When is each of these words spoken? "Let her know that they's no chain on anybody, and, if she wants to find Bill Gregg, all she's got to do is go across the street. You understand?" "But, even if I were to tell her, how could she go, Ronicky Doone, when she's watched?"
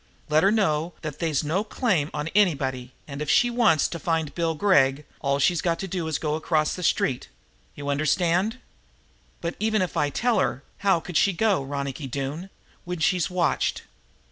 "Let 0.29 0.41
her 0.41 0.49
know 0.51 0.93
that 1.03 1.19
they's 1.19 1.43
no 1.43 1.63
chain 1.63 2.09
on 2.11 2.29
anybody, 2.29 2.91
and, 3.07 3.21
if 3.21 3.29
she 3.29 3.51
wants 3.51 3.87
to 3.89 3.99
find 3.99 4.33
Bill 4.33 4.55
Gregg, 4.55 5.05
all 5.19 5.37
she's 5.37 5.61
got 5.61 5.77
to 5.77 5.87
do 5.87 6.07
is 6.07 6.17
go 6.17 6.33
across 6.33 6.73
the 6.73 6.81
street. 6.81 7.27
You 7.75 7.87
understand?" 7.87 8.57
"But, 9.41 9.53
even 9.59 9.79
if 9.83 9.95
I 9.95 10.07
were 10.07 10.09
to 10.09 10.19
tell 10.21 10.39
her, 10.39 10.63
how 10.79 11.01
could 11.01 11.17
she 11.17 11.33
go, 11.33 11.61
Ronicky 11.61 12.07
Doone, 12.07 12.49
when 12.83 12.97
she's 12.97 13.29
watched?" 13.29 13.83